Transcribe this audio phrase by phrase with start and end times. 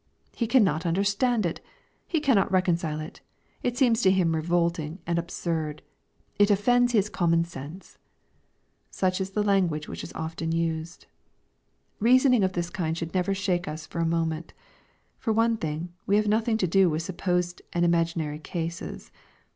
[0.41, 1.67] —"He cannot understand it I
[2.07, 3.21] He cannot reconcile it!
[3.61, 5.83] It seems to him revolting and ab surd
[6.37, 7.97] 1 It offends his common sense V—
[8.89, 11.05] Such is the language which is often used,
[12.03, 14.53] Eeasoning of this kind should never shake us for a moment.
[15.19, 19.11] For one thing, we have nothing to do with supposed and imaginary cases.